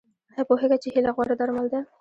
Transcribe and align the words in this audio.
ایا 0.33 0.43
پوهیږئ 0.49 0.77
چې 0.83 0.89
هیله 0.93 1.11
غوره 1.15 1.35
درمل 1.39 1.65
ده؟ 1.73 1.79